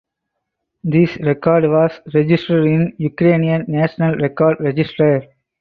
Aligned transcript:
This 0.83 1.15
record 1.17 1.65
was 1.69 1.91
registered 2.11 2.65
in 2.65 2.93
Ukrainian 2.97 3.65
National 3.67 4.15
Record 4.15 4.59
Register. 4.59 5.27